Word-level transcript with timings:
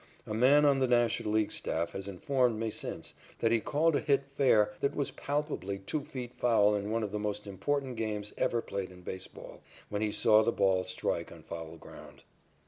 A 0.25 0.33
man 0.33 0.65
on 0.65 0.79
the 0.79 0.87
National 0.87 1.33
League 1.33 1.51
staff 1.51 1.91
has 1.91 2.07
informed 2.07 2.59
me 2.59 2.71
since, 2.71 3.13
that 3.37 3.51
he 3.51 3.59
called 3.59 3.95
a 3.95 3.99
hit 3.99 4.23
fair 4.35 4.71
that 4.79 4.95
was 4.95 5.11
palpably 5.11 5.77
two 5.77 6.01
feet 6.05 6.33
foul 6.33 6.73
in 6.75 6.89
one 6.89 7.03
of 7.03 7.11
the 7.11 7.19
most 7.19 7.45
important 7.45 7.97
games 7.97 8.33
ever 8.35 8.63
played 8.63 8.89
in 8.89 9.01
baseball, 9.01 9.61
when 9.89 10.01
he 10.01 10.11
saw 10.11 10.41
the 10.41 10.51
ball 10.51 10.83
strike 10.83 11.31
on 11.31 11.43
foul 11.43 11.77
ground. 11.77 12.23